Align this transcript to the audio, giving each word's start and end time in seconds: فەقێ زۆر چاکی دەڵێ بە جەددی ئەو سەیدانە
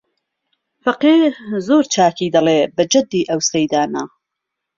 فەقێ 0.83 1.17
زۆر 1.67 1.83
چاکی 1.93 2.33
دەڵێ 2.35 2.59
بە 2.75 2.83
جەددی 2.91 3.27
ئەو 3.29 3.41
سەیدانە 3.49 4.03